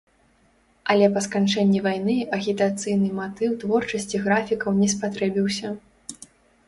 Але 0.93 1.09
па 1.17 1.21
сканчэнні 1.25 1.81
вайны 1.87 2.15
агітацыйны 2.37 3.09
матыў 3.21 3.55
творчасці 3.65 4.23
графікаў 4.25 4.71
не 4.81 4.87
спатрэбіўся. 4.99 5.67